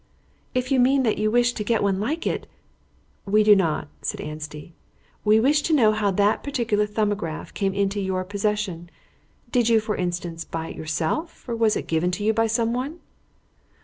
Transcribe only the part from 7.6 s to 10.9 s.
into your possession. Did you, for instance, buy it